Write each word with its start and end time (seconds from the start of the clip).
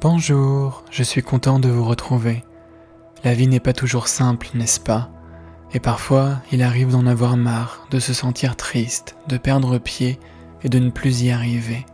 Bonjour, 0.00 0.84
je 0.92 1.02
suis 1.02 1.22
content 1.22 1.58
de 1.58 1.68
vous 1.68 1.84
retrouver. 1.84 2.44
La 3.24 3.34
vie 3.34 3.48
n'est 3.48 3.58
pas 3.58 3.72
toujours 3.72 4.06
simple, 4.06 4.46
n'est-ce 4.54 4.78
pas? 4.78 5.10
Et 5.72 5.80
parfois, 5.80 6.36
il 6.52 6.62
arrive 6.62 6.92
d'en 6.92 7.04
avoir 7.04 7.36
marre, 7.36 7.84
de 7.90 7.98
se 7.98 8.14
sentir 8.14 8.54
triste, 8.54 9.16
de 9.26 9.36
perdre 9.36 9.78
pied 9.78 10.20
et 10.62 10.68
de 10.68 10.78
ne 10.78 10.90
plus 10.90 11.22
y 11.22 11.32
arriver. 11.32 11.84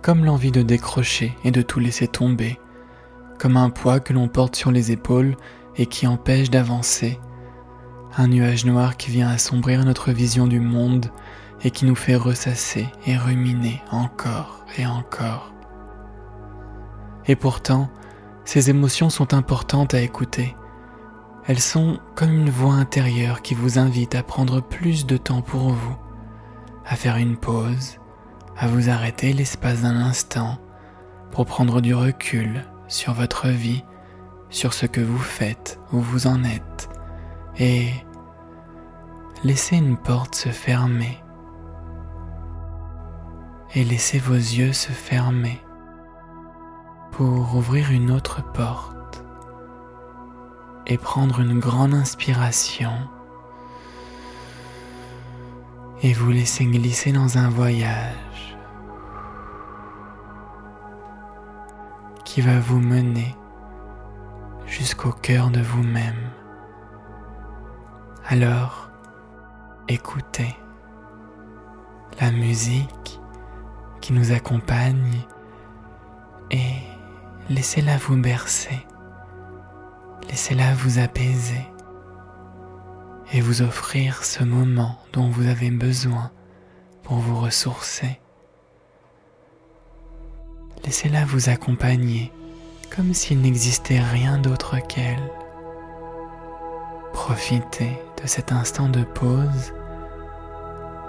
Comme 0.00 0.24
l'envie 0.24 0.50
de 0.50 0.62
décrocher 0.62 1.36
et 1.44 1.50
de 1.50 1.60
tout 1.60 1.78
laisser 1.78 2.08
tomber, 2.08 2.58
comme 3.38 3.58
un 3.58 3.68
poids 3.68 4.00
que 4.00 4.14
l'on 4.14 4.28
porte 4.28 4.56
sur 4.56 4.70
les 4.70 4.90
épaules 4.90 5.36
et 5.76 5.84
qui 5.84 6.06
empêche 6.06 6.48
d'avancer. 6.48 7.20
Un 8.16 8.28
nuage 8.28 8.64
noir 8.64 8.96
qui 8.96 9.10
vient 9.10 9.28
assombrir 9.28 9.84
notre 9.84 10.10
vision 10.10 10.46
du 10.46 10.58
monde 10.58 11.10
et 11.62 11.70
qui 11.70 11.84
nous 11.84 11.94
fait 11.94 12.16
ressasser 12.16 12.86
et 13.06 13.18
ruminer 13.18 13.82
encore 13.90 14.64
et 14.78 14.86
encore. 14.86 15.52
Et 17.28 17.36
pourtant, 17.36 17.90
ces 18.44 18.70
émotions 18.70 19.10
sont 19.10 19.34
importantes 19.34 19.92
à 19.92 20.00
écouter. 20.00 20.56
Elles 21.46 21.60
sont 21.60 21.98
comme 22.14 22.32
une 22.32 22.50
voix 22.50 22.72
intérieure 22.72 23.42
qui 23.42 23.54
vous 23.54 23.78
invite 23.78 24.14
à 24.14 24.22
prendre 24.22 24.62
plus 24.62 25.06
de 25.06 25.18
temps 25.18 25.42
pour 25.42 25.68
vous, 25.68 25.96
à 26.86 26.96
faire 26.96 27.16
une 27.16 27.36
pause, 27.36 27.98
à 28.56 28.66
vous 28.66 28.88
arrêter 28.88 29.34
l'espace 29.34 29.82
d'un 29.82 29.96
instant 29.96 30.58
pour 31.30 31.44
prendre 31.44 31.82
du 31.82 31.94
recul 31.94 32.64
sur 32.88 33.12
votre 33.12 33.48
vie, 33.48 33.84
sur 34.48 34.72
ce 34.72 34.86
que 34.86 35.02
vous 35.02 35.18
faites, 35.18 35.78
où 35.92 36.00
vous 36.00 36.26
en 36.26 36.42
êtes, 36.42 36.88
et 37.58 37.90
laisser 39.44 39.76
une 39.76 39.98
porte 39.98 40.34
se 40.34 40.48
fermer, 40.48 41.18
et 43.74 43.84
laisser 43.84 44.18
vos 44.18 44.34
yeux 44.34 44.72
se 44.72 44.90
fermer 44.90 45.60
pour 47.18 47.56
ouvrir 47.56 47.90
une 47.90 48.12
autre 48.12 48.44
porte 48.52 49.24
et 50.86 50.96
prendre 50.96 51.40
une 51.40 51.58
grande 51.58 51.92
inspiration 51.92 52.92
et 56.00 56.12
vous 56.12 56.30
laisser 56.30 56.64
glisser 56.64 57.10
dans 57.10 57.36
un 57.36 57.48
voyage 57.50 58.56
qui 62.24 62.40
va 62.40 62.60
vous 62.60 62.78
mener 62.78 63.34
jusqu'au 64.66 65.10
cœur 65.10 65.50
de 65.50 65.60
vous-même. 65.60 66.30
Alors, 68.28 68.90
écoutez 69.88 70.56
la 72.20 72.30
musique 72.30 73.20
qui 74.00 74.12
nous 74.12 74.30
accompagne 74.30 75.18
et 76.52 76.87
Laissez-la 77.50 77.96
vous 77.96 78.16
bercer. 78.16 78.86
Laissez-la 80.28 80.74
vous 80.74 80.98
apaiser 80.98 81.66
et 83.32 83.40
vous 83.40 83.62
offrir 83.62 84.22
ce 84.22 84.44
moment 84.44 84.98
dont 85.14 85.30
vous 85.30 85.46
avez 85.46 85.70
besoin 85.70 86.30
pour 87.02 87.16
vous 87.16 87.40
ressourcer. 87.40 88.20
Laissez-la 90.84 91.24
vous 91.24 91.48
accompagner 91.48 92.30
comme 92.94 93.14
s'il 93.14 93.40
n'existait 93.40 94.00
rien 94.00 94.36
d'autre 94.36 94.76
qu'elle. 94.86 95.32
Profitez 97.14 97.98
de 98.22 98.26
cet 98.26 98.52
instant 98.52 98.90
de 98.90 99.04
pause 99.04 99.72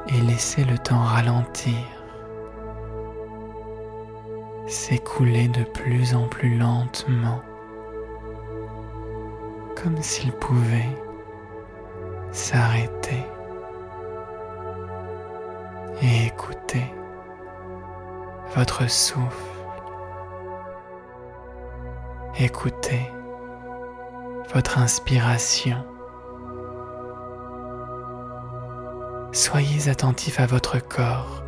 et 0.07 0.21
laissez 0.21 0.63
le 0.63 0.77
temps 0.77 1.03
ralentir 1.03 1.98
s'écouler 4.69 5.47
de 5.47 5.63
plus 5.63 6.13
en 6.13 6.27
plus 6.27 6.55
lentement, 6.55 7.41
comme 9.75 9.99
s'il 9.99 10.31
pouvait 10.31 10.95
s'arrêter 12.31 13.25
et 16.03 16.27
écouter 16.27 16.83
votre 18.55 18.87
souffle. 18.87 19.25
Écoutez 22.39 23.11
votre 24.53 24.77
inspiration. 24.77 25.83
Soyez 29.31 29.89
attentif 29.89 30.39
à 30.39 30.45
votre 30.45 30.77
corps 30.77 31.43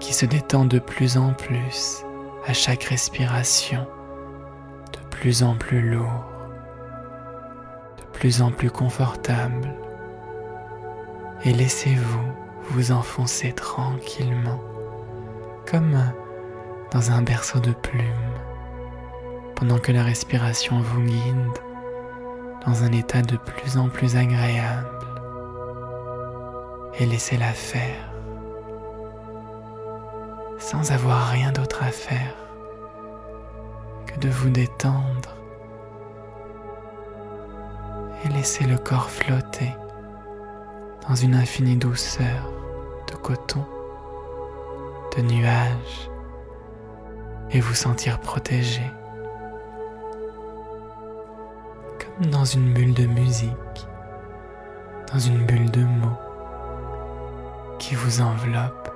qui 0.00 0.12
se 0.12 0.26
détend 0.26 0.64
de 0.64 0.80
plus 0.80 1.16
en 1.16 1.32
plus 1.34 2.04
à 2.46 2.52
chaque 2.52 2.84
respiration 2.84 3.86
de 4.92 4.98
plus 5.10 5.42
en 5.42 5.54
plus 5.54 5.80
lourd, 5.80 6.24
de 7.98 8.18
plus 8.18 8.42
en 8.42 8.50
plus 8.50 8.70
confortable. 8.70 9.74
Et 11.44 11.52
laissez-vous 11.52 12.32
vous 12.70 12.92
enfoncer 12.92 13.52
tranquillement 13.52 14.60
comme 15.70 15.98
dans 16.90 17.10
un 17.10 17.22
berceau 17.22 17.58
de 17.58 17.72
plumes 17.72 18.04
pendant 19.56 19.78
que 19.78 19.92
la 19.92 20.02
respiration 20.02 20.80
vous 20.80 21.02
guide 21.02 21.58
dans 22.66 22.84
un 22.84 22.92
état 22.92 23.22
de 23.22 23.36
plus 23.36 23.76
en 23.76 23.88
plus 23.88 24.16
agréable. 24.16 24.88
Et 26.98 27.06
laissez-la 27.06 27.52
faire 27.52 28.11
sans 30.62 30.92
avoir 30.92 31.26
rien 31.26 31.50
d'autre 31.50 31.82
à 31.82 31.90
faire 31.90 32.36
que 34.06 34.18
de 34.20 34.28
vous 34.28 34.48
détendre 34.48 35.36
et 38.24 38.28
laisser 38.28 38.64
le 38.64 38.78
corps 38.78 39.10
flotter 39.10 39.74
dans 41.08 41.16
une 41.16 41.34
infinie 41.34 41.76
douceur 41.76 42.48
de 43.10 43.16
coton, 43.16 43.66
de 45.16 45.22
nuages 45.22 46.08
et 47.50 47.60
vous 47.60 47.74
sentir 47.74 48.20
protégé 48.20 48.84
comme 51.98 52.30
dans 52.30 52.44
une 52.44 52.72
bulle 52.72 52.94
de 52.94 53.06
musique, 53.06 53.86
dans 55.12 55.18
une 55.18 55.44
bulle 55.44 55.72
de 55.72 55.82
mots 55.82 56.18
qui 57.80 57.96
vous 57.96 58.20
enveloppe 58.20 58.91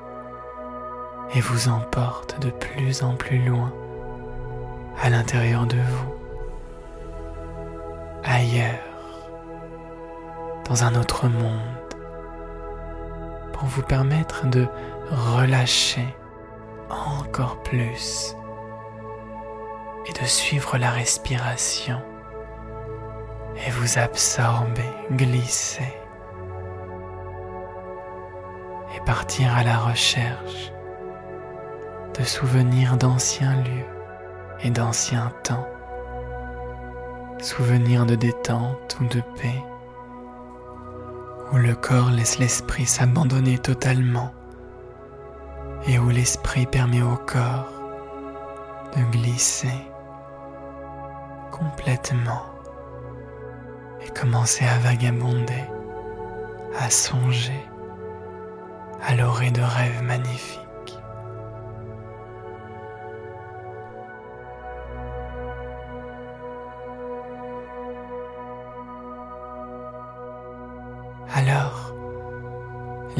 et 1.34 1.40
vous 1.40 1.68
emporte 1.68 2.40
de 2.40 2.50
plus 2.50 3.02
en 3.02 3.14
plus 3.14 3.38
loin 3.38 3.72
à 5.02 5.10
l'intérieur 5.10 5.66
de 5.66 5.76
vous, 5.76 6.14
ailleurs, 8.24 9.28
dans 10.68 10.84
un 10.84 10.94
autre 10.94 11.28
monde, 11.28 11.60
pour 13.52 13.68
vous 13.68 13.82
permettre 13.82 14.46
de 14.46 14.66
relâcher 15.10 16.06
encore 16.90 17.62
plus 17.62 18.36
et 20.06 20.12
de 20.12 20.24
suivre 20.24 20.78
la 20.78 20.90
respiration 20.90 22.00
et 23.66 23.70
vous 23.70 23.98
absorber, 23.98 24.90
glisser 25.12 25.94
et 28.94 29.00
partir 29.00 29.54
à 29.54 29.64
la 29.64 29.78
recherche 29.78 30.72
de 32.18 32.24
souvenirs 32.24 32.96
d'anciens 32.96 33.56
lieux 33.56 33.84
et 34.62 34.70
d'anciens 34.70 35.32
temps, 35.42 35.66
souvenirs 37.40 38.06
de 38.06 38.14
détente 38.14 38.96
ou 39.00 39.04
de 39.04 39.20
paix, 39.36 39.62
où 41.52 41.56
le 41.58 41.74
corps 41.74 42.10
laisse 42.10 42.38
l'esprit 42.38 42.86
s'abandonner 42.86 43.58
totalement 43.58 44.32
et 45.86 45.98
où 45.98 46.08
l'esprit 46.08 46.64
permet 46.64 47.02
au 47.02 47.16
corps 47.16 47.72
de 48.96 49.02
glisser 49.12 49.86
complètement 51.50 52.42
et 54.04 54.08
commencer 54.10 54.64
à 54.64 54.78
vagabonder, 54.78 55.64
à 56.78 56.88
songer 56.88 57.66
à 59.06 59.14
l'orée 59.14 59.50
de 59.50 59.60
rêves 59.60 60.02
magnifiques. 60.02 60.65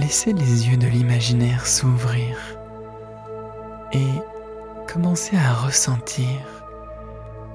Laissez 0.07 0.33
les 0.33 0.69
yeux 0.69 0.77
de 0.77 0.87
l'imaginaire 0.87 1.67
s'ouvrir 1.67 2.39
et 3.93 4.13
commencez 4.87 5.37
à 5.37 5.53
ressentir 5.53 6.39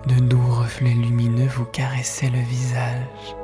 de 0.06 0.16
doux 0.16 0.52
reflets 0.52 0.90
lumineux 0.90 1.48
vous 1.48 1.64
caresser 1.64 2.30
le 2.30 2.42
visage. 2.42 3.36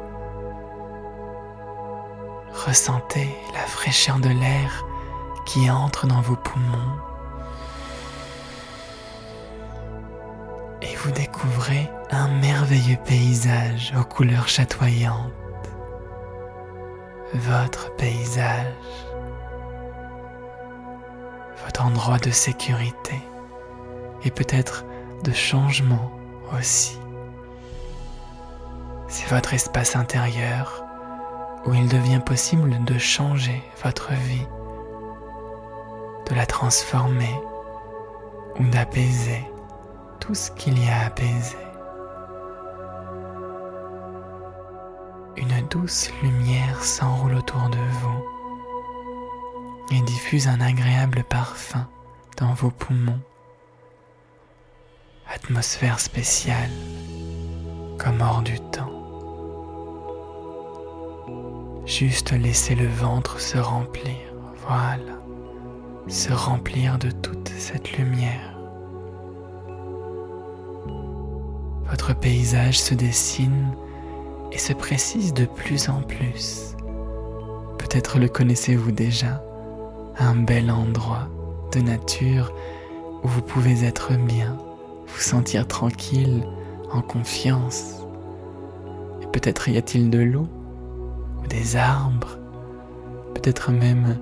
Ressentez 2.65 3.29
la 3.53 3.61
fraîcheur 3.61 4.19
de 4.19 4.27
l'air 4.27 4.85
qui 5.45 5.71
entre 5.71 6.05
dans 6.05 6.19
vos 6.19 6.35
poumons 6.35 6.97
vous 11.03 11.11
découvrez 11.11 11.89
un 12.11 12.27
merveilleux 12.27 12.97
paysage 13.05 13.93
aux 13.97 14.03
couleurs 14.03 14.47
chatoyantes. 14.47 15.46
Votre 17.33 17.93
paysage, 17.95 18.73
votre 21.65 21.85
endroit 21.85 22.19
de 22.19 22.31
sécurité 22.31 23.21
et 24.23 24.31
peut-être 24.31 24.85
de 25.23 25.33
changement 25.33 26.11
aussi. 26.57 26.97
C'est 29.09 29.27
votre 29.29 29.53
espace 29.53 29.95
intérieur 29.95 30.85
où 31.65 31.73
il 31.73 31.89
devient 31.89 32.21
possible 32.25 32.83
de 32.85 32.97
changer 32.97 33.61
votre 33.83 34.13
vie, 34.13 34.47
de 36.29 36.35
la 36.35 36.45
transformer 36.45 37.35
ou 38.59 38.63
d'apaiser 38.65 39.43
tout 40.21 40.33
ce 40.33 40.51
qu'il 40.51 40.81
y 40.81 40.87
a 40.87 41.01
à 41.01 41.05
apaiser. 41.07 41.66
Douce 45.69 46.11
lumière 46.21 46.83
s'enroule 46.83 47.35
autour 47.35 47.69
de 47.69 47.77
vous 47.77 48.23
et 49.91 50.01
diffuse 50.01 50.47
un 50.47 50.61
agréable 50.61 51.23
parfum 51.23 51.87
dans 52.37 52.53
vos 52.53 52.71
poumons. 52.71 53.19
Atmosphère 55.33 55.99
spéciale, 55.99 56.71
comme 57.97 58.21
hors 58.21 58.41
du 58.41 58.59
temps. 58.59 58.93
Juste 61.85 62.31
laissez 62.31 62.75
le 62.75 62.87
ventre 62.87 63.39
se 63.39 63.57
remplir, 63.57 64.15
voilà, 64.67 65.19
se 66.07 66.31
remplir 66.31 66.97
de 66.97 67.11
toute 67.11 67.49
cette 67.49 67.97
lumière. 67.97 68.57
Votre 71.89 72.13
paysage 72.13 72.79
se 72.79 72.93
dessine 72.93 73.73
et 74.57 74.59
se 74.59 74.73
précise 74.73 75.35
de 75.35 75.45
plus 75.45 75.87
en 75.87 76.01
plus. 76.01 76.75
Peut-être 77.77 78.17
le 78.17 78.27
connaissez-vous 78.27 78.91
déjà, 78.91 79.43
un 80.17 80.35
bel 80.35 80.71
endroit 80.71 81.27
de 81.73 81.79
nature 81.79 82.51
où 83.23 83.27
vous 83.27 83.43
pouvez 83.43 83.85
être 83.85 84.13
bien, 84.17 84.57
vous 85.05 85.21
sentir 85.21 85.67
tranquille, 85.67 86.43
en 86.91 87.03
confiance. 87.03 87.97
Et 89.21 89.27
peut-être 89.27 89.69
y 89.69 89.77
a-t-il 89.77 90.09
de 90.09 90.23
l'eau 90.23 90.47
ou 91.43 91.45
des 91.45 91.75
arbres, 91.75 92.39
peut-être 93.35 93.71
même 93.71 94.17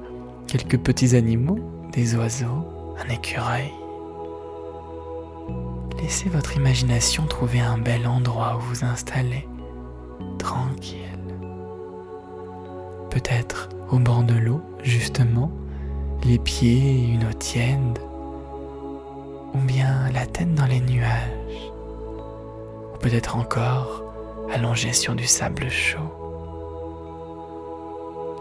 quelques 0.47 0.79
petits 0.79 1.15
animaux, 1.15 1.59
des 1.93 2.13
oiseaux, 2.17 2.67
un 3.01 3.09
écureuil. 3.09 3.71
Laissez 6.01 6.27
votre 6.27 6.57
imagination 6.57 7.25
trouver 7.25 7.61
un 7.61 7.77
bel 7.77 8.05
endroit 8.05 8.57
où 8.57 8.59
vous 8.59 8.83
installer, 8.83 9.47
tranquille. 10.37 10.99
Peut-être 13.09 13.69
au 13.91 13.99
bord 13.99 14.23
de 14.23 14.33
l'eau, 14.33 14.61
justement, 14.83 15.51
les 16.23 16.39
pieds 16.39 17.07
une 17.07 17.23
eau 17.23 17.33
tiède, 17.33 17.99
ou 19.53 19.59
bien 19.59 20.09
la 20.13 20.25
tête 20.25 20.53
dans 20.53 20.65
les 20.65 20.81
nuages, 20.81 21.71
ou 22.93 22.97
peut-être 22.97 23.37
encore 23.37 24.03
allongé 24.53 24.93
sur 24.93 25.15
du 25.15 25.25
sable 25.25 25.69
chaud. 25.69 25.99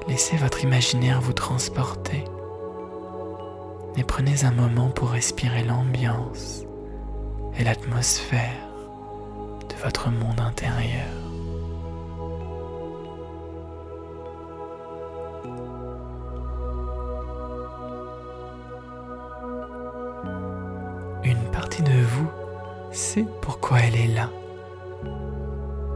Laissez 0.09 0.37
votre 0.37 0.63
imaginaire 0.65 1.21
vous 1.21 1.33
transporter 1.33 2.25
et 3.97 4.05
prenez 4.05 4.45
un 4.45 4.51
moment 4.51 4.91
pour 4.91 5.11
respirer 5.11 5.63
l'ambiance 5.63 6.65
et 7.59 7.65
l'atmosphère 7.65 8.69
de 9.69 9.83
votre 9.83 10.11
monde 10.11 10.41
intérieur. 10.41 11.24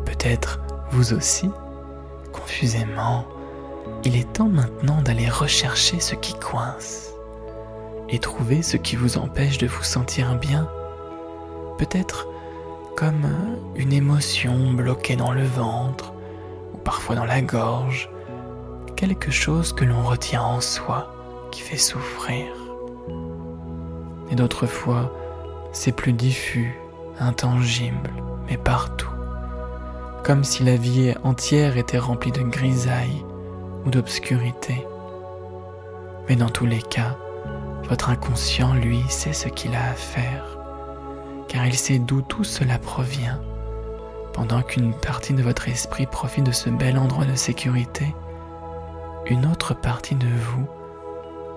Peut-être 0.05 0.61
vous 0.91 1.13
aussi, 1.13 1.51
confusément, 2.33 3.27
il 4.05 4.17
est 4.17 4.33
temps 4.33 4.49
maintenant 4.49 5.03
d'aller 5.03 5.29
rechercher 5.29 6.01
ce 6.01 6.15
qui 6.15 6.35
coince 6.35 7.13
et 8.09 8.19
trouver 8.19 8.63
ce 8.63 8.77
qui 8.77 8.97
vous 8.97 9.19
empêche 9.19 9.59
de 9.59 9.67
vous 9.67 9.83
sentir 9.83 10.37
bien. 10.37 10.69
Peut-être 11.79 12.27
comme 12.97 13.29
une 13.77 13.93
émotion 13.93 14.73
bloquée 14.73 15.17
dans 15.17 15.33
le 15.33 15.45
ventre 15.45 16.13
ou 16.75 16.79
parfois 16.79 17.15
dans 17.15 17.25
la 17.25 17.43
gorge, 17.43 18.11
quelque 18.97 19.31
chose 19.31 19.73
que 19.73 19.85
l'on 19.85 20.03
retient 20.03 20.43
en 20.43 20.61
soi 20.61 21.15
qui 21.53 21.61
fait 21.61 21.77
souffrir. 21.77 22.47
Et 24.31 24.35
d'autres 24.35 24.67
fois, 24.67 25.13
c'est 25.73 25.93
plus 25.93 26.13
diffus, 26.13 26.79
intangible, 27.21 28.11
mais 28.49 28.57
partout, 28.57 29.11
comme 30.25 30.45
si 30.45 30.65
la 30.65 30.77
vie 30.77 31.15
entière 31.23 31.77
était 31.77 31.99
remplie 31.99 32.33
de 32.33 32.43
grisailles 32.43 33.25
ou 33.85 33.91
d'obscurité. 33.91 34.87
Mais 36.29 36.37
dans 36.37 36.51
tous 36.51 36.67
les 36.67 36.83
cas, 36.83 37.17
votre 37.89 38.11
inconscient, 38.11 38.75
lui, 38.75 39.03
sait 39.09 39.33
ce 39.33 39.49
qu'il 39.49 39.75
a 39.75 39.91
à 39.91 39.95
faire 39.95 40.59
car 41.49 41.67
il 41.67 41.75
sait 41.75 41.99
d'où 41.99 42.23
tout 42.23 42.45
cela 42.45 42.79
provient. 42.79 43.41
Pendant 44.33 44.63
qu'une 44.63 44.95
partie 44.95 45.33
de 45.33 45.43
votre 45.43 45.69
esprit 45.69 46.07
profite 46.07 46.45
de 46.45 46.53
ce 46.53 46.71
bel 46.71 46.99
endroit 46.99 47.25
de 47.25 47.35
sécurité, 47.35 48.15
une 49.27 49.47
autre 49.47 49.75
partie 49.75 50.15
de 50.15 50.29
vous 50.29 50.67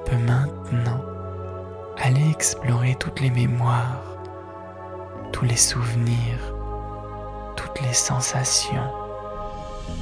peut 0.05 0.17
maintenant 0.17 1.01
aller 1.97 2.27
explorer 2.31 2.95
toutes 2.95 3.19
les 3.19 3.29
mémoires, 3.29 4.10
tous 5.31 5.45
les 5.45 5.57
souvenirs, 5.57 6.53
toutes 7.55 7.81
les 7.81 7.93
sensations, 7.93 8.91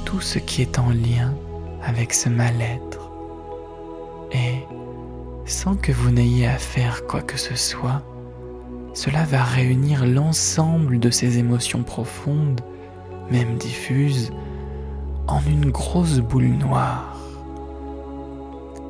tout 0.04 0.20
ce 0.20 0.38
qui 0.38 0.62
est 0.62 0.78
en 0.78 0.90
lien 0.90 1.34
avec 1.82 2.12
ce 2.12 2.28
mal-être. 2.28 3.10
Et 4.32 4.64
sans 5.46 5.74
que 5.76 5.92
vous 5.92 6.10
n'ayez 6.10 6.46
à 6.46 6.58
faire 6.58 7.06
quoi 7.06 7.22
que 7.22 7.38
ce 7.38 7.56
soit, 7.56 8.02
cela 8.92 9.24
va 9.24 9.42
réunir 9.42 10.04
l'ensemble 10.06 10.98
de 10.98 11.10
ces 11.10 11.38
émotions 11.38 11.82
profondes, 11.82 12.60
même 13.30 13.56
diffuses, 13.56 14.30
en 15.26 15.40
une 15.42 15.70
grosse 15.70 16.18
boule 16.18 16.48
noire. 16.48 17.16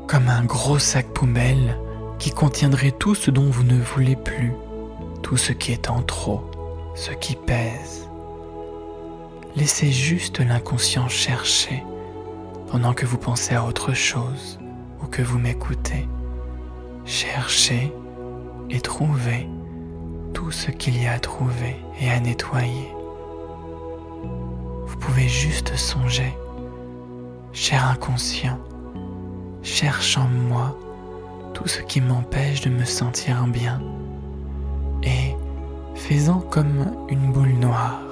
Comme 0.06 0.28
un 0.28 0.44
gros 0.44 0.78
sac 0.78 1.06
poubelle 1.08 1.76
qui 2.18 2.30
contiendrait 2.30 2.92
tout 2.92 3.14
ce 3.14 3.30
dont 3.30 3.48
vous 3.50 3.64
ne 3.64 3.80
voulez 3.80 4.16
plus, 4.16 4.52
tout 5.30 5.36
ce 5.36 5.52
qui 5.52 5.70
est 5.70 5.88
en 5.88 6.02
trop, 6.02 6.42
ce 6.96 7.12
qui 7.12 7.36
pèse. 7.36 8.10
Laissez 9.54 9.92
juste 9.92 10.40
l'inconscient 10.40 11.06
chercher 11.06 11.84
pendant 12.68 12.94
que 12.94 13.06
vous 13.06 13.16
pensez 13.16 13.54
à 13.54 13.64
autre 13.64 13.94
chose 13.94 14.58
ou 15.00 15.06
que 15.06 15.22
vous 15.22 15.38
m'écoutez. 15.38 16.08
Cherchez 17.04 17.92
et 18.70 18.80
trouvez 18.80 19.48
tout 20.34 20.50
ce 20.50 20.72
qu'il 20.72 21.00
y 21.00 21.06
a 21.06 21.12
à 21.12 21.20
trouver 21.20 21.76
et 22.00 22.10
à 22.10 22.18
nettoyer. 22.18 22.90
Vous 24.84 24.96
pouvez 24.96 25.28
juste 25.28 25.76
songer, 25.76 26.34
cher 27.52 27.86
inconscient, 27.86 28.58
cherche 29.62 30.18
en 30.18 30.26
moi 30.26 30.76
tout 31.54 31.68
ce 31.68 31.82
qui 31.82 32.00
m'empêche 32.00 32.62
de 32.62 32.70
me 32.70 32.84
sentir 32.84 33.46
bien 33.46 33.80
faisant 36.10 36.40
comme 36.40 36.92
une 37.08 37.30
boule 37.30 37.52
noire 37.52 38.02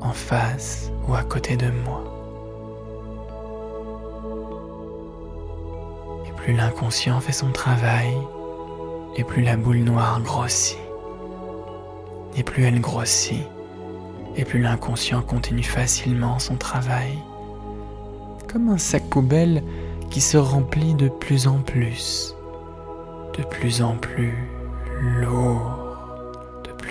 en 0.00 0.10
face 0.10 0.90
ou 1.06 1.14
à 1.14 1.22
côté 1.22 1.56
de 1.56 1.70
moi. 1.84 2.02
Et 6.26 6.32
plus 6.32 6.52
l'inconscient 6.52 7.20
fait 7.20 7.30
son 7.30 7.52
travail, 7.52 8.12
et 9.16 9.22
plus 9.22 9.42
la 9.42 9.56
boule 9.56 9.84
noire 9.84 10.20
grossit 10.20 10.80
et 12.36 12.42
plus 12.42 12.64
elle 12.64 12.80
grossit, 12.80 13.46
et 14.34 14.44
plus 14.44 14.60
l'inconscient 14.60 15.22
continue 15.22 15.62
facilement 15.62 16.40
son 16.40 16.56
travail, 16.56 17.18
comme 18.50 18.68
un 18.68 18.78
sac 18.78 19.04
poubelle 19.10 19.62
qui 20.10 20.20
se 20.20 20.38
remplit 20.38 20.94
de 20.94 21.08
plus 21.08 21.46
en 21.46 21.58
plus, 21.58 22.34
de 23.38 23.44
plus 23.44 23.80
en 23.80 23.94
plus 23.94 24.34
lourd, 25.00 25.81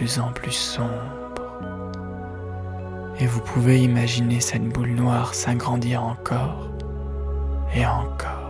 plus 0.02 0.18
en 0.18 0.32
plus 0.32 0.52
sombre. 0.52 0.90
Et 3.20 3.28
vous 3.28 3.40
pouvez 3.40 3.84
imaginer 3.84 4.40
cette 4.40 4.68
boule 4.68 4.96
noire 4.96 5.36
s'agrandir 5.36 6.02
encore 6.02 6.72
et 7.76 7.86
encore, 7.86 8.50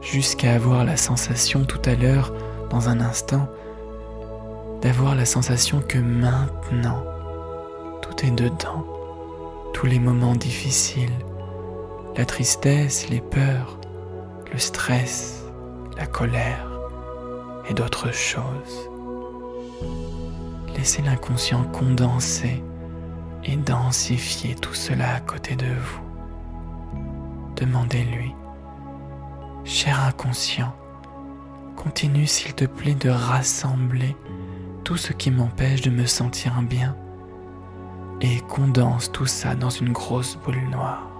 jusqu'à 0.00 0.54
avoir 0.54 0.84
la 0.84 0.96
sensation 0.96 1.64
tout 1.64 1.82
à 1.86 1.96
l'heure, 1.96 2.32
dans 2.70 2.88
un 2.88 3.00
instant, 3.00 3.48
d'avoir 4.80 5.16
la 5.16 5.24
sensation 5.24 5.80
que 5.80 5.98
maintenant, 5.98 7.02
tout 8.00 8.24
est 8.24 8.30
dedans, 8.30 8.86
tous 9.74 9.86
les 9.86 9.98
moments 9.98 10.36
difficiles, 10.36 11.18
la 12.16 12.26
tristesse, 12.26 13.08
les 13.08 13.20
peurs, 13.20 13.76
le 14.52 14.60
stress, 14.60 15.42
la 15.96 16.06
colère 16.06 16.68
et 17.68 17.74
d'autres 17.74 18.14
choses. 18.14 18.91
Laissez 20.76 21.02
l'inconscient 21.02 21.64
condenser 21.64 22.62
et 23.44 23.56
densifier 23.56 24.54
tout 24.54 24.74
cela 24.74 25.14
à 25.14 25.20
côté 25.20 25.56
de 25.56 25.66
vous. 25.66 26.02
Demandez-lui, 27.56 28.34
cher 29.64 30.00
inconscient, 30.04 30.74
continue 31.76 32.26
s'il 32.26 32.54
te 32.54 32.64
plaît 32.64 32.94
de 32.94 33.10
rassembler 33.10 34.16
tout 34.84 34.96
ce 34.96 35.12
qui 35.12 35.30
m'empêche 35.30 35.82
de 35.82 35.90
me 35.90 36.06
sentir 36.06 36.60
bien 36.62 36.96
et 38.20 38.40
condense 38.48 39.10
tout 39.12 39.26
ça 39.26 39.54
dans 39.54 39.70
une 39.70 39.92
grosse 39.92 40.36
boule 40.36 40.68
noire. 40.70 41.11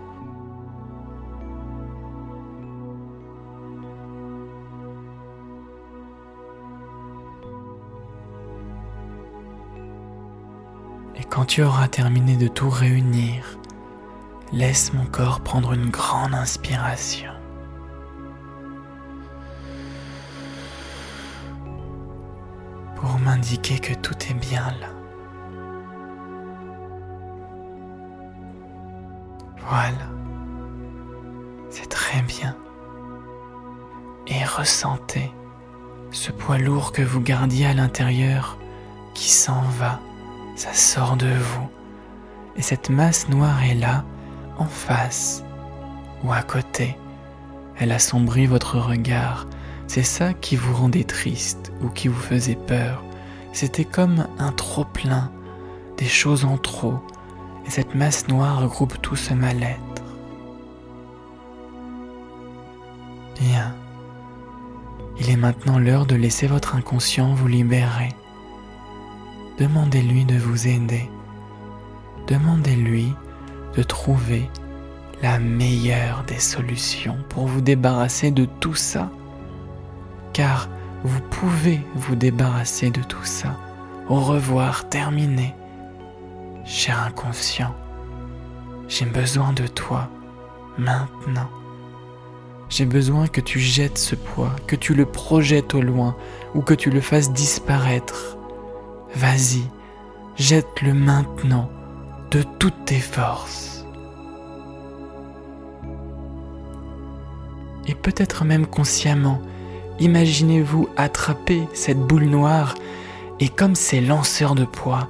Quand 11.33 11.47
tu 11.47 11.63
auras 11.63 11.89
terminé 11.89 12.37
de 12.37 12.47
tout 12.47 12.69
réunir, 12.69 13.59
laisse 14.53 14.93
mon 14.93 15.07
corps 15.07 15.41
prendre 15.41 15.73
une 15.73 15.89
grande 15.89 16.35
inspiration. 16.35 17.33
Pour 22.97 23.19
m'indiquer 23.19 23.79
que 23.79 23.95
tout 23.95 24.15
est 24.29 24.35
bien 24.35 24.75
là. 24.79 24.89
Voilà. 29.67 30.11
C'est 31.71 31.89
très 31.89 32.21
bien. 32.21 32.55
Et 34.27 34.45
ressentez 34.45 35.33
ce 36.11 36.31
poids 36.31 36.59
lourd 36.59 36.93
que 36.93 37.01
vous 37.01 37.23
gardiez 37.23 37.69
à 37.69 37.73
l'intérieur 37.73 38.59
qui 39.15 39.31
s'en 39.31 39.63
va 39.63 39.99
ça 40.57 40.73
sort 40.73 41.17
de 41.17 41.29
vous. 41.29 41.69
Et 42.57 42.63
cette 42.63 42.91
masse 42.91 43.29
noire 43.29 43.63
est 43.65 43.75
là, 43.75 44.05
en 44.59 44.67
face 44.67 45.45
ou 46.23 46.33
à 46.33 46.43
côté. 46.43 46.97
Elle 47.79 47.93
assombrit 47.93 48.47
votre 48.47 48.79
regard. 48.79 49.47
C'est 49.87 50.03
ça 50.03 50.33
qui 50.35 50.57
vous 50.57 50.75
rendait 50.75 51.05
triste 51.05 51.73
ou 51.83 51.89
qui 51.89 52.09
vous 52.09 52.21
faisait 52.21 52.59
peur. 52.67 53.03
C'était 53.53 53.85
comme 53.85 54.27
un 54.39 54.53
trop-plein, 54.53 55.31
des 55.99 56.07
choses 56.07 56.45
en 56.45 56.57
trop. 56.57 56.95
Et 57.67 57.71
cette 57.71 57.95
masse 57.95 58.29
noire 58.29 58.61
regroupe 58.61 59.01
tout 59.03 59.17
ce 59.17 59.35
mal-être. 59.35 60.03
Bien. 63.41 63.75
Il 65.19 65.31
est 65.31 65.37
maintenant 65.37 65.79
l'heure 65.79 66.07
de 66.07 66.15
laisser 66.15 66.47
votre 66.47 66.75
inconscient 66.75 67.35
vous 67.35 67.49
libérer. 67.49 68.09
Demandez-lui 69.59 70.25
de 70.25 70.37
vous 70.37 70.67
aider. 70.67 71.11
Demandez-lui 72.27 73.15
de 73.77 73.83
trouver 73.83 74.49
la 75.23 75.39
meilleure 75.39 76.25
des 76.25 76.39
solutions 76.39 77.19
pour 77.29 77.47
vous 77.47 77.61
débarrasser 77.61 78.31
de 78.31 78.47
tout 78.61 78.75
ça. 78.75 79.11
Car 80.33 80.69
vous 81.05 81.21
pouvez 81.31 81.81
vous 81.95 82.17
débarrasser 82.17 82.91
de 82.91 83.03
tout 83.03 83.25
ça. 83.25 83.57
Au 84.09 84.21
revoir, 84.21 84.89
terminé. 84.89 85.55
Cher 86.65 86.99
inconscient, 87.07 87.75
j'ai 88.89 89.07
besoin 89.07 89.53
de 89.53 89.67
toi 89.67 90.09
maintenant. 90.79 91.49
J'ai 92.69 92.87
besoin 92.87 93.27
que 93.27 93.41
tu 93.41 93.59
jettes 93.59 93.99
ce 93.99 94.15
poids, 94.15 94.55
que 94.67 94.77
tu 94.77 94.95
le 94.95 95.05
projettes 95.05 95.75
au 95.75 95.83
loin 95.83 96.17
ou 96.55 96.63
que 96.63 96.75
tu 96.75 96.89
le 96.91 97.01
fasses 97.01 97.33
disparaître 97.33 98.39
Vas-y, 99.15 99.63
jette-le 100.37 100.95
maintenant 100.95 101.69
de 102.31 102.43
toutes 102.59 102.85
tes 102.87 103.01
forces. 103.01 103.85
Et 107.87 107.95
peut-être 107.95 108.45
même 108.45 108.67
consciemment, 108.67 109.41
imaginez-vous 110.01 110.89
attraper 110.97 111.63
cette 111.75 112.01
boule 112.01 112.25
noire 112.25 112.75
et 113.39 113.49
comme 113.49 113.75
ces 113.75 114.01
lanceurs 114.01 114.55
de 114.55 114.65
poids, 114.65 115.09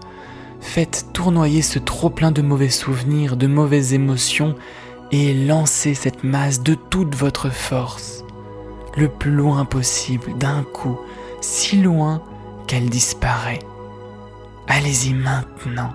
faites 0.61 1.06
tournoyer 1.12 1.62
ce 1.62 1.78
trop-plein 1.78 2.32
de 2.32 2.42
mauvais 2.42 2.71
souvenirs, 2.71 3.37
de 3.37 3.47
mauvaises 3.47 3.92
émotions 3.92 4.56
et 5.12 5.35
lancez 5.35 5.94
cette 5.94 6.25
masse 6.25 6.62
de 6.62 6.75
toute 6.75 7.14
votre 7.14 7.50
force, 7.50 8.25
le 8.97 9.09
plus 9.09 9.32
loin 9.32 9.64
possible, 9.64 10.37
d'un 10.38 10.62
coup, 10.62 10.99
si 11.40 11.80
loin 11.80 12.23
qu'elle 12.66 12.88
disparaît. 12.88 13.59
Allez-y 14.69 15.14
maintenant. 15.14 15.95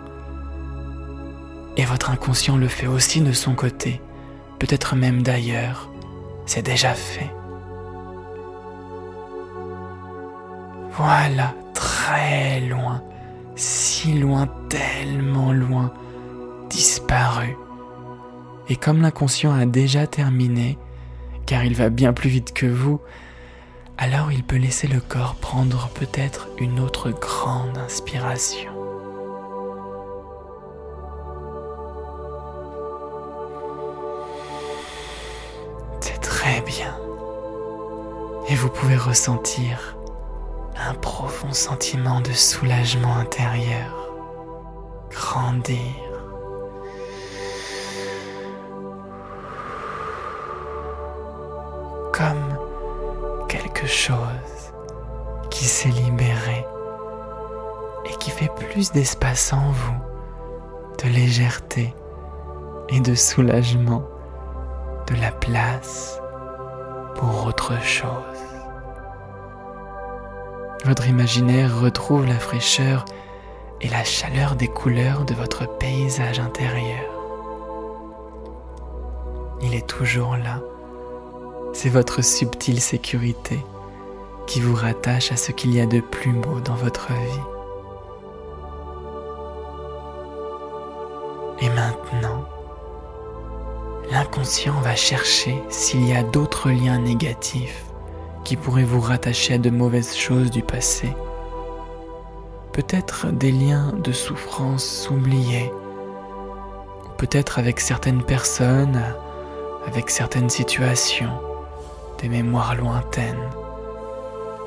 Et 1.78 1.86
votre 1.86 2.10
inconscient 2.10 2.58
le 2.58 2.68
fait 2.68 2.88
aussi 2.88 3.22
de 3.22 3.32
son 3.32 3.54
côté, 3.54 4.02
peut-être 4.60 4.96
même 4.96 5.22
d'ailleurs. 5.22 5.90
C'est 6.46 6.64
déjà 6.66 6.94
fait. 6.94 7.30
Voilà, 10.92 11.54
très 11.74 12.62
loin, 12.62 13.04
si 13.56 14.14
loin, 14.14 14.48
tellement 14.70 15.54
loin, 15.54 15.94
disparu. 16.70 17.56
Et 18.70 18.76
comme 18.76 19.02
l'inconscient 19.02 19.54
a 19.54 19.66
déjà 19.66 20.08
terminé, 20.08 20.80
car 21.46 21.64
il 21.64 21.76
va 21.76 21.90
bien 21.90 22.14
plus 22.14 22.30
vite 22.30 22.54
que 22.54 22.66
vous, 22.66 23.00
alors 23.98 24.32
il 24.32 24.44
peut 24.44 24.58
laisser 24.58 24.88
le 24.88 25.00
corps 25.00 25.36
prendre 25.36 25.90
peut-être 25.90 26.48
une 26.60 26.80
autre 26.80 27.10
grande 27.10 27.78
inspiration. 27.78 28.72
C'est 36.00 36.22
très 36.22 36.62
bien. 36.62 36.96
Et 38.50 38.56
vous 38.56 38.70
pouvez 38.70 38.98
ressentir 38.98 39.98
un 40.78 40.94
profond 40.94 41.52
sentiment 41.52 42.22
de 42.22 42.32
soulagement 42.32 43.16
intérieur 43.18 44.08
grandir. 45.10 46.07
Plus 58.78 58.92
d'espace 58.92 59.54
en 59.54 59.72
vous, 59.72 59.98
de 61.04 61.10
légèreté 61.10 61.96
et 62.90 63.00
de 63.00 63.16
soulagement, 63.16 64.04
de 65.08 65.20
la 65.20 65.32
place 65.32 66.22
pour 67.16 67.48
autre 67.48 67.82
chose. 67.82 68.12
Votre 70.86 71.08
imaginaire 71.08 71.76
retrouve 71.80 72.28
la 72.28 72.38
fraîcheur 72.38 73.06
et 73.82 73.90
la 73.90 74.04
chaleur 74.04 74.56
des 74.56 74.68
couleurs 74.68 75.26
de 75.26 75.34
votre 75.34 75.66
paysage 75.80 76.40
intérieur. 76.40 77.10
Il 79.60 79.74
est 79.74 79.88
toujours 79.88 80.38
là 80.38 80.62
c'est 81.74 81.90
votre 81.90 82.24
subtile 82.24 82.80
sécurité 82.80 83.58
qui 84.46 84.62
vous 84.62 84.76
rattache 84.76 85.32
à 85.32 85.36
ce 85.36 85.52
qu'il 85.52 85.74
y 85.74 85.82
a 85.82 85.88
de 85.88 86.00
plus 86.00 86.32
beau 86.32 86.60
dans 86.60 86.76
votre 86.76 87.08
vie. 87.08 87.57
Et 91.60 91.70
maintenant, 91.70 92.46
l'inconscient 94.12 94.80
va 94.82 94.96
chercher 94.96 95.62
s'il 95.70 96.08
y 96.08 96.16
a 96.16 96.24
d'autres 96.24 96.70
liens 96.70 97.00
négatifs 97.00 97.86
qui 98.44 98.56
pourraient 98.56 98.84
vous 98.84 99.02
rattacher 99.02 99.56
à 99.56 99.58
de 99.58 99.70
mauvaises 99.70 100.16
choses 100.16 100.52
du 100.52 100.62
passé. 100.62 101.14
Peut-être 102.72 103.28
des 103.32 103.52
liens 103.52 103.92
de 104.04 104.12
souffrance 104.12 105.10
oubliés, 105.10 105.72
peut-être 107.18 107.58
avec 107.58 107.80
certaines 107.80 108.24
personnes, 108.24 109.02
avec 109.88 110.12
certaines 110.12 110.50
situations 110.50 111.42
des 112.20 112.30
mémoires 112.30 112.76
lointaines, 112.76 113.50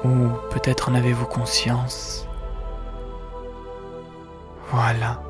ou 0.05 0.29
peut-être 0.51 0.91
en 0.91 0.95
avez-vous 0.95 1.27
conscience. 1.27 2.27
Voilà. 4.73 5.23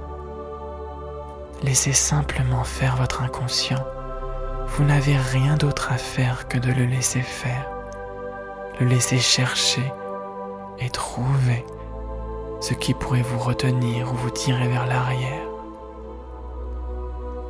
Laissez 1.63 1.93
simplement 1.93 2.65
faire 2.65 2.97
votre 2.97 3.23
inconscient. 3.23 3.85
Vous 4.67 4.85
n'avez 4.85 5.17
rien 5.17 5.57
d'autre 5.57 5.93
à 5.93 5.99
faire 5.99 6.49
que 6.49 6.59
de 6.59 6.73
le 6.73 6.87
laisser 6.87 7.21
faire, 7.21 7.69
le 8.81 8.87
laisser 8.87 9.19
chercher 9.19 9.93
et 10.79 10.89
trouver 10.89 11.65
ce 12.61 12.73
qui 12.73 12.95
pourrait 12.95 13.23
vous 13.23 13.39
retenir 13.39 14.11
ou 14.11 14.17
vous 14.17 14.31
tirer 14.31 14.69
vers 14.69 14.87
l'arrière. 14.87 15.49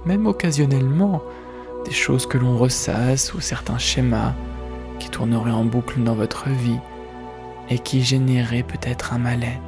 Même 0.05 0.27
occasionnellement, 0.27 1.23
des 1.85 1.93
choses 1.93 2.27
que 2.27 2.39
l'on 2.39 2.57
ressasse 2.57 3.33
ou 3.35 3.41
certains 3.41 3.79
schémas 3.79 4.35
qui 4.99 5.09
tourneraient 5.09 5.51
en 5.51 5.65
boucle 5.65 6.03
dans 6.03 6.15
votre 6.15 6.49
vie 6.49 6.81
et 7.69 7.79
qui 7.79 8.03
généraient 8.03 8.65
peut-être 8.65 9.13
un 9.13 9.19
mal-être. 9.19 9.61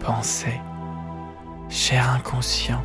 Pensez, 0.00 0.60
cher 1.76 2.10
inconscient, 2.10 2.82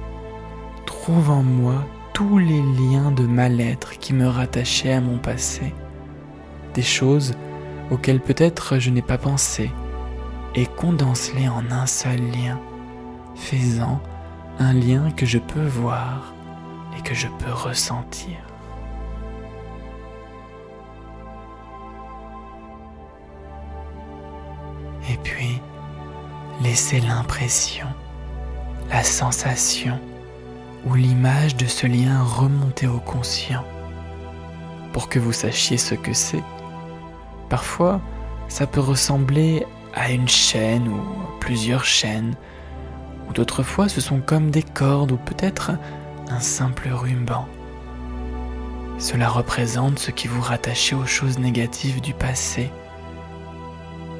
trouve 0.85 1.29
en 1.29 1.43
moi 1.43 1.85
tous 2.13 2.37
les 2.37 2.61
liens 2.61 3.11
de 3.11 3.25
mal-être 3.25 3.97
qui 3.97 4.13
me 4.13 4.27
rattachaient 4.27 4.91
à 4.91 4.99
mon 4.99 5.17
passé, 5.17 5.73
des 6.73 6.81
choses 6.81 7.33
auxquelles 7.89 8.19
peut-être 8.19 8.79
je 8.79 8.89
n'ai 8.89 9.01
pas 9.01 9.17
pensé, 9.17 9.71
et 10.55 10.65
condense-les 10.65 11.47
en 11.47 11.71
un 11.71 11.85
seul 11.85 12.19
lien, 12.19 12.59
faisant 13.33 14.01
un 14.59 14.73
lien 14.73 15.09
que 15.11 15.25
je 15.25 15.39
peux 15.39 15.65
voir 15.65 16.33
et 16.97 17.01
que 17.01 17.15
je 17.15 17.27
peux 17.39 17.53
ressentir. 17.53 18.35
Et 25.09 25.17
puis, 25.23 25.61
laissez 26.61 26.99
l'impression, 26.99 27.87
la 28.91 29.03
sensation 29.03 29.99
ou 30.85 30.95
l'image 30.95 31.55
de 31.55 31.65
ce 31.65 31.87
lien 31.87 32.21
remonter 32.23 32.87
au 32.87 32.99
conscient 32.99 33.63
pour 34.93 35.09
que 35.09 35.17
vous 35.17 35.31
sachiez 35.31 35.77
ce 35.77 35.95
que 35.95 36.13
c'est. 36.13 36.43
Parfois, 37.49 38.01
ça 38.47 38.67
peut 38.67 38.81
ressembler 38.81 39.65
à 39.93 40.11
une 40.11 40.27
chaîne 40.27 40.87
ou 40.87 41.01
plusieurs 41.39 41.85
chaînes, 41.85 42.35
ou 43.29 43.33
d'autres 43.33 43.63
fois 43.63 43.87
ce 43.87 44.01
sont 44.01 44.19
comme 44.19 44.51
des 44.51 44.63
cordes 44.63 45.13
ou 45.13 45.17
peut-être 45.17 45.71
un 46.29 46.39
simple 46.39 46.89
ruban. 46.91 47.47
Cela 48.97 49.29
représente 49.29 49.99
ce 49.99 50.11
qui 50.11 50.27
vous 50.27 50.41
rattachait 50.41 50.95
aux 50.95 51.05
choses 51.07 51.39
négatives 51.39 52.01
du 52.01 52.13
passé. 52.13 52.69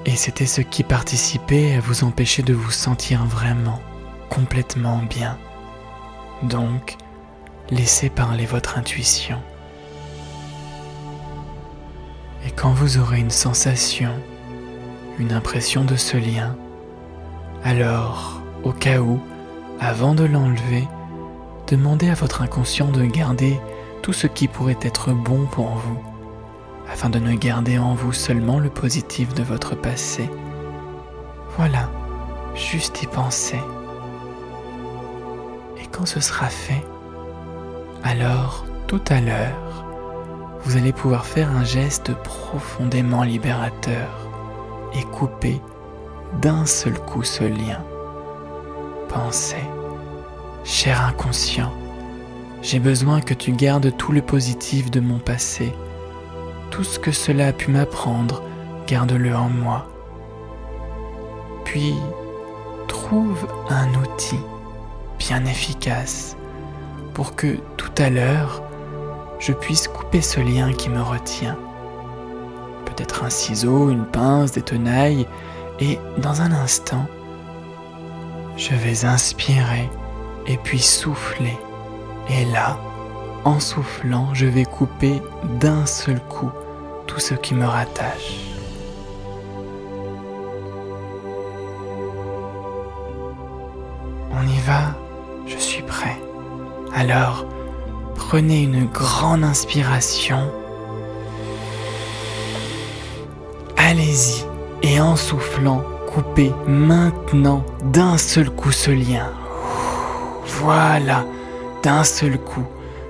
Et 0.06 0.16
c'était 0.16 0.48
ce 0.48 0.62
qui 0.62 0.84
participait 0.84 1.76
à 1.76 1.82
vous 1.82 2.04
empêcher 2.04 2.42
de 2.42 2.54
vous 2.54 2.72
sentir 2.72 3.24
vraiment, 3.26 3.80
complètement 4.32 5.02
bien. 5.10 5.38
Donc, 6.42 6.96
laissez 7.70 8.10
parler 8.10 8.46
votre 8.46 8.78
intuition. 8.78 9.38
Et 12.48 12.52
quand 12.52 12.72
vous 12.72 12.98
aurez 12.98 13.20
une 13.20 13.30
sensation, 13.30 14.12
une 15.20 15.34
impression 15.34 15.84
de 15.84 15.98
ce 15.98 16.18
lien, 16.18 16.56
alors, 17.64 18.42
au 18.64 18.72
cas 18.72 19.00
où, 19.00 19.20
avant 19.80 20.16
de 20.16 20.24
l'enlever, 20.24 20.88
demandez 21.68 22.10
à 22.10 22.16
votre 22.16 22.42
inconscient 22.42 22.88
de 22.88 23.04
garder 23.06 23.60
tout 24.02 24.14
ce 24.14 24.28
qui 24.28 24.48
pourrait 24.48 24.80
être 24.82 25.12
bon 25.12 25.46
pour 25.46 25.68
vous, 25.68 26.00
afin 26.92 27.10
de 27.10 27.20
ne 27.20 27.36
garder 27.36 27.78
en 27.78 27.94
vous 27.94 28.14
seulement 28.14 28.60
le 28.60 28.70
positif 28.70 29.34
de 29.36 29.44
votre 29.44 29.76
passé. 29.76 30.30
Voilà, 31.58 31.92
juste 32.56 33.04
y 33.04 33.08
penser 33.08 33.60
quand 35.92 36.06
ce 36.06 36.20
sera 36.20 36.48
fait, 36.48 36.84
alors 38.04 38.66
tout 38.88 39.02
à 39.10 39.22
l'heure, 39.22 39.86
vous 40.64 40.78
allez 40.78 40.94
pouvoir 40.94 41.26
faire 41.26 41.50
un 41.50 41.64
geste 41.64 42.14
profondément 42.14 43.24
libérateur 43.24 44.10
et 44.94 45.04
couper 45.04 45.62
d'un 46.42 46.66
seul 46.66 46.94
coup 46.94 47.24
ce 47.24 47.44
lien. 47.44 47.84
Pensez, 49.10 49.64
cher 50.64 51.06
inconscient, 51.06 51.72
j'ai 52.62 52.80
besoin 52.80 53.22
que 53.22 53.34
tu 53.34 53.52
gardes 53.52 53.96
tout 53.98 54.12
le 54.12 54.22
positif 54.22 54.92
de 54.92 55.00
mon 55.00 55.20
passé. 55.20 55.74
Tout 56.70 56.84
ce 56.84 57.00
que 57.00 57.12
cela 57.12 57.48
a 57.48 57.54
pu 57.54 57.72
m'apprendre, 57.72 58.44
garde-le 58.88 59.36
en 59.36 59.50
moi. 59.50 59.88
Puis, 61.66 61.96
trouve 62.88 63.48
un 63.70 63.90
outil 63.96 64.40
bien 65.22 65.46
efficace 65.46 66.36
pour 67.14 67.36
que 67.36 67.58
tout 67.78 67.92
à 68.00 68.10
l'heure, 68.10 68.64
je 69.38 69.54
puisse 69.54 69.88
couper 69.88 70.20
ce 70.20 70.40
lien 70.40 70.74
qui 70.74 70.90
me 70.90 71.02
retient. 71.02 71.58
Peut-être 72.86 73.24
un 73.24 73.30
ciseau, 73.30 73.92
une 73.92 74.06
pince, 74.06 74.52
des 74.52 74.64
tenailles, 74.64 75.28
et 75.80 76.00
dans 76.18 76.42
un 76.42 76.52
instant, 76.52 77.06
je 78.58 78.74
vais 78.74 79.06
inspirer 79.06 79.90
et 80.48 80.58
puis 80.58 80.80
souffler. 80.80 81.58
Et 82.30 82.46
là, 82.46 82.80
en 83.46 83.60
soufflant, 83.60 84.34
je 84.34 84.48
vais 84.48 84.66
couper 84.66 85.22
d'un 85.60 85.86
seul 85.86 86.20
coup 86.20 86.50
tout 87.06 87.20
ce 87.20 87.36
qui 87.36 87.54
me 87.54 87.66
rattache. 87.66 88.51
Alors, 97.02 97.48
prenez 98.14 98.62
une 98.62 98.86
grande 98.86 99.44
inspiration. 99.44 100.52
Allez-y 103.76 104.46
et 104.84 105.02
en 105.02 105.16
soufflant, 105.16 105.82
coupez 106.14 106.52
maintenant 106.68 107.66
d'un 107.86 108.20
seul 108.20 108.52
coup 108.52 108.72
ce 108.72 108.92
lien. 108.92 109.32
Voilà, 110.46 111.26
d'un 111.82 112.04
seul 112.04 112.38
coup, 112.38 112.68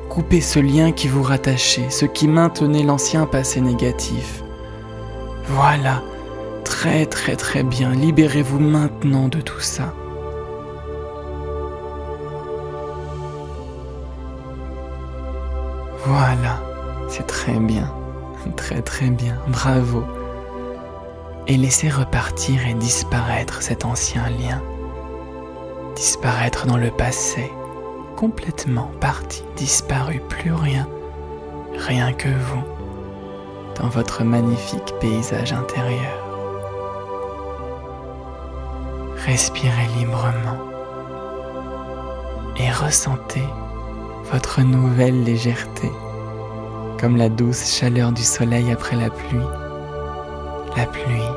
coupez 0.10 0.40
ce 0.40 0.60
lien 0.60 0.94
qui 0.94 1.10
vous 1.10 1.24
rattachait, 1.24 1.90
ce 1.90 2.06
qui 2.06 2.30
maintenait 2.30 2.84
l'ancien 2.84 3.26
passé 3.26 3.60
négatif. 3.60 4.42
Voilà, 5.48 6.02
très 6.64 7.06
très 7.06 7.36
très 7.36 7.64
bien, 7.64 7.92
libérez-vous 7.92 8.60
maintenant 8.60 9.28
de 9.28 9.42
tout 9.42 9.60
ça. 9.60 9.94
Voilà, 16.06 16.60
c'est 17.10 17.28
très 17.28 17.60
bien, 17.60 17.94
très 18.58 18.82
très 18.82 19.12
bien, 19.12 19.38
bravo. 19.50 20.04
Et 21.46 21.58
laissez 21.58 21.90
repartir 21.90 22.66
et 22.66 22.74
disparaître 22.74 23.62
cet 23.62 23.86
ancien 23.86 24.24
lien, 24.30 24.62
disparaître 25.96 26.66
dans 26.66 26.78
le 26.78 26.90
passé, 26.90 27.52
complètement 28.16 28.90
parti, 29.00 29.44
disparu, 29.56 30.22
plus 30.28 30.54
rien, 30.54 30.88
rien 31.78 32.14
que 32.14 32.30
vous, 32.30 32.64
dans 33.80 33.90
votre 33.90 34.24
magnifique 34.24 34.96
paysage 35.00 35.54
intérieur. 35.54 36.18
Respirez 39.28 39.88
librement 40.00 40.58
et 42.58 42.72
ressentez 42.72 43.46
votre 44.32 44.62
nouvelle 44.62 45.24
légèreté, 45.24 45.92
comme 47.00 47.18
la 47.18 47.28
douce 47.28 47.66
chaleur 47.78 48.14
du 48.14 48.24
soleil 48.24 48.72
après 48.72 48.96
la 48.96 49.10
pluie, 49.10 49.40
la 50.78 50.86
pluie 50.86 51.32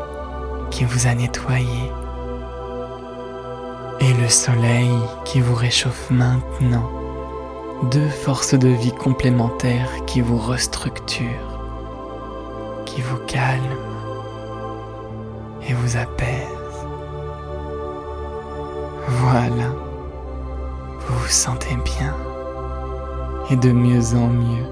qui 0.71 0.85
vous 0.85 1.09
a 1.09 1.15
nettoyé, 1.15 1.91
et 4.01 4.13
le 4.23 4.29
soleil 4.29 4.93
qui 5.25 5.41
vous 5.41 5.55
réchauffe 5.55 6.09
maintenant, 6.11 6.89
deux 7.91 8.09
forces 8.09 8.55
de 8.55 8.69
vie 8.69 8.95
complémentaires 8.95 9.91
qui 10.07 10.21
vous 10.21 10.39
restructurent, 10.39 11.59
qui 12.85 13.01
vous 13.03 13.19
calment 13.27 13.77
et 15.69 15.73
vous 15.73 15.97
apaisent. 15.97 16.87
Voilà, 19.09 19.71
vous 21.01 21.19
vous 21.19 21.29
sentez 21.29 21.77
bien 21.85 22.15
et 23.51 23.57
de 23.57 23.73
mieux 23.73 24.15
en 24.15 24.29
mieux, 24.29 24.67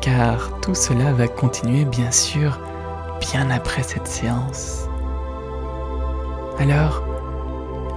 car 0.00 0.50
tout 0.60 0.74
cela 0.74 1.12
va 1.12 1.28
continuer 1.28 1.84
bien 1.84 2.10
sûr 2.10 2.58
bien 3.20 3.50
après 3.50 3.82
cette 3.82 4.06
séance. 4.06 4.88
Alors, 6.58 7.02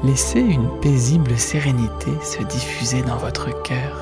laissez 0.03 0.39
une 0.39 0.69
paisible 0.79 1.37
sérénité 1.37 2.11
se 2.21 2.43
diffuser 2.43 3.01
dans 3.01 3.17
votre 3.17 3.49
cœur, 3.63 3.97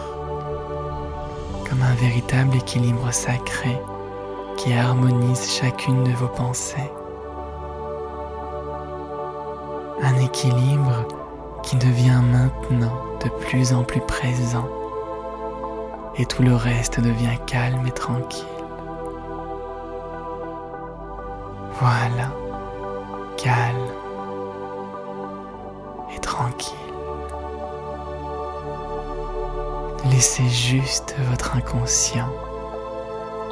comme 1.70 1.82
un 1.82 1.96
véritable 1.96 2.56
équilibre 2.56 3.12
sacré 3.12 3.78
qui 4.58 4.74
harmonise 4.74 5.50
chacune 5.50 6.04
de 6.04 6.12
vos 6.12 6.28
pensées. 6.28 6.92
Un 10.04 10.20
équilibre 10.20 11.08
qui 11.64 11.76
devient 11.76 12.22
maintenant 12.32 12.94
de 13.24 13.30
plus 13.46 13.74
en 13.74 13.84
plus 13.84 14.02
présent 14.02 14.68
et 16.18 16.26
tout 16.26 16.44
le 16.44 16.56
reste 16.56 17.00
devient 17.00 17.38
calme 17.48 17.86
et 17.88 17.92
tranquille. 17.92 18.46
Voilà, 21.80 22.32
calme 23.38 23.88
et 26.16 26.20
tranquille. 26.20 26.76
Laissez 30.12 30.48
juste 30.50 31.16
votre 31.30 31.56
inconscient 31.56 32.30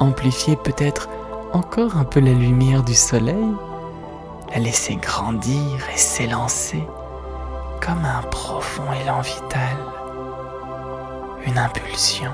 amplifier 0.00 0.56
peut-être 0.56 1.08
encore 1.52 1.96
un 1.96 2.04
peu 2.04 2.20
la 2.20 2.32
lumière 2.32 2.82
du 2.82 2.94
soleil, 2.94 3.52
la 4.50 4.58
laisser 4.58 4.96
grandir 4.96 5.78
et 5.94 5.98
s'élancer 5.98 6.82
comme 7.80 8.04
un 8.04 8.22
profond 8.22 8.90
élan 9.02 9.20
vital, 9.20 9.76
une 11.46 11.58
impulsion. 11.58 12.32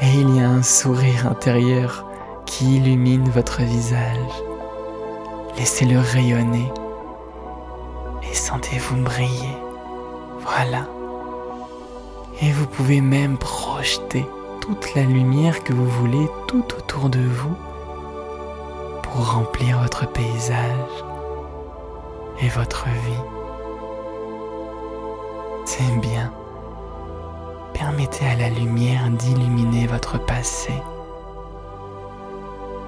Et 0.00 0.12
il 0.14 0.36
y 0.36 0.40
a 0.40 0.48
un 0.48 0.62
sourire 0.62 1.26
intérieur 1.26 2.04
qui 2.46 2.76
illumine 2.76 3.28
votre 3.30 3.62
visage. 3.62 4.42
Laissez-le 5.56 5.98
rayonner 5.98 6.72
et 8.22 8.34
sentez-vous 8.34 9.02
briller. 9.02 9.56
Voilà. 10.40 10.86
Et 12.40 12.52
vous 12.52 12.66
pouvez 12.66 13.00
même 13.00 13.36
projeter 13.36 14.24
toute 14.60 14.94
la 14.94 15.02
lumière 15.02 15.64
que 15.64 15.72
vous 15.72 15.88
voulez 15.88 16.28
tout 16.46 16.64
autour 16.76 17.08
de 17.08 17.20
vous 17.20 17.56
pour 19.02 19.32
remplir 19.32 19.80
votre 19.80 20.06
paysage 20.06 21.04
et 22.40 22.48
votre 22.48 22.84
vie. 22.84 23.24
C'est 25.64 26.00
bien. 26.00 26.32
Permettez 27.98 28.26
à 28.26 28.36
la 28.36 28.48
lumière 28.48 29.10
d'illuminer 29.10 29.88
votre 29.88 30.24
passé 30.24 30.72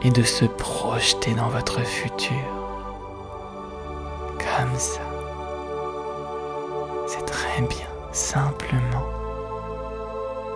et 0.02 0.10
de 0.10 0.22
se 0.22 0.44
projeter 0.44 1.34
dans 1.34 1.48
votre 1.48 1.80
futur. 1.80 2.36
Comme 4.38 4.78
ça. 4.78 5.00
C'est 7.08 7.24
très 7.24 7.60
bien, 7.62 7.88
simplement 8.12 9.04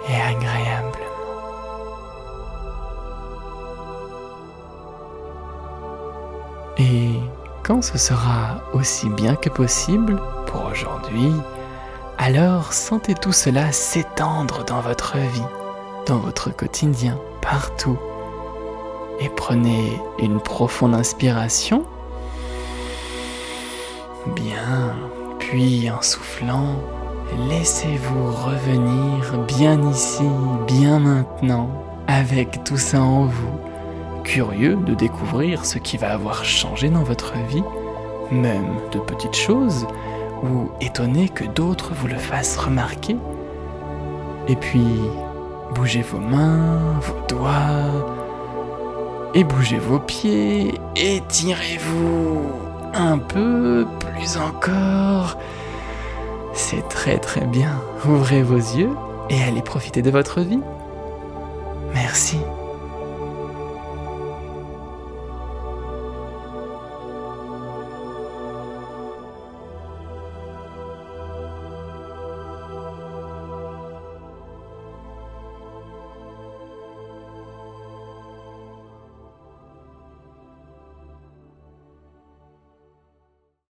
et 0.08 0.14
agréablement. 0.14 1.04
Et 6.78 7.18
quand 7.64 7.82
ce 7.82 7.98
sera 7.98 8.60
aussi 8.72 9.08
bien 9.08 9.34
que 9.34 9.48
possible 9.48 10.22
pour 10.46 10.66
aujourd'hui, 10.66 11.32
alors 12.18 12.72
sentez 12.72 13.14
tout 13.14 13.32
cela 13.32 13.72
s'étendre 13.72 14.64
dans 14.64 14.80
votre 14.80 15.16
vie, 15.16 15.42
dans 16.06 16.18
votre 16.18 16.54
quotidien, 16.54 17.18
partout. 17.40 17.98
Et 19.20 19.28
prenez 19.28 20.00
une 20.18 20.40
profonde 20.40 20.94
inspiration. 20.94 21.84
Bien, 24.34 24.94
puis 25.38 25.90
en 25.90 26.02
soufflant, 26.02 26.76
laissez-vous 27.48 28.32
revenir 28.32 29.38
bien 29.46 29.80
ici, 29.90 30.24
bien 30.66 30.98
maintenant, 30.98 31.68
avec 32.06 32.64
tout 32.64 32.78
ça 32.78 33.00
en 33.00 33.24
vous, 33.24 33.58
curieux 34.24 34.76
de 34.76 34.94
découvrir 34.94 35.64
ce 35.64 35.78
qui 35.78 35.96
va 35.96 36.12
avoir 36.12 36.44
changé 36.44 36.88
dans 36.88 37.02
votre 37.02 37.34
vie, 37.48 37.64
même 38.30 38.76
de 38.92 38.98
petites 38.98 39.36
choses, 39.36 39.86
ou 40.44 40.70
étonné 40.80 41.28
que 41.28 41.44
d'autres 41.44 41.92
vous 41.94 42.06
le 42.06 42.18
fassent 42.18 42.56
remarquer. 42.56 43.16
Et 44.46 44.56
puis, 44.56 44.86
bougez 45.74 46.02
vos 46.02 46.18
mains, 46.18 47.00
vos 47.00 47.26
doigts, 47.28 48.14
et 49.34 49.42
bougez 49.42 49.78
vos 49.78 49.98
pieds, 49.98 50.74
étirez-vous 50.94 52.42
un 52.94 53.18
peu 53.18 53.86
plus 53.98 54.36
encore. 54.36 55.38
C'est 56.52 56.88
très 56.88 57.18
très 57.18 57.44
bien. 57.46 57.80
Ouvrez 58.06 58.42
vos 58.42 58.56
yeux 58.56 58.92
et 59.30 59.42
allez 59.42 59.62
profiter 59.62 60.02
de 60.02 60.10
votre 60.10 60.40
vie. 60.40 60.60
Merci. 61.94 62.38